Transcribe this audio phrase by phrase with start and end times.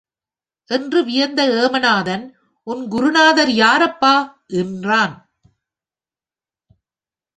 [0.69, 2.35] என்று வியந்த ஏமநாதன்,
[2.67, 4.43] உன் குருநாதர் யார் அப்பா?
[4.47, 5.15] என்றான்.